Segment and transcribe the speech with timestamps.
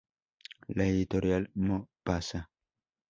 [0.69, 2.49] La Editorial Mo.Pa.Sa.